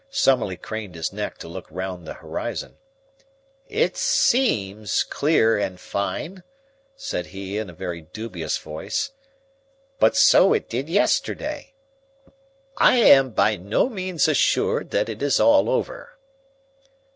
Summerlee 0.09 0.55
craned 0.57 0.95
his 0.95 1.13
neck 1.13 1.37
to 1.37 1.47
look 1.47 1.67
round 1.69 2.07
the 2.07 2.15
horizon. 2.15 2.77
"It 3.69 3.95
seems 3.95 5.03
clear 5.03 5.59
and 5.59 5.79
fine," 5.79 6.41
said 6.95 7.27
he 7.27 7.59
in 7.59 7.69
a 7.69 7.73
very 7.73 8.01
dubious 8.01 8.57
voice; 8.57 9.11
"but 9.99 10.17
so 10.17 10.53
it 10.53 10.67
did 10.67 10.89
yesterday. 10.89 11.75
I 12.77 12.95
am 12.95 13.29
by 13.29 13.57
no 13.57 13.89
means 13.89 14.27
assured 14.27 14.89
that 14.89 15.07
it 15.07 15.21
is 15.21 15.39
all 15.39 15.69
over." 15.69 16.17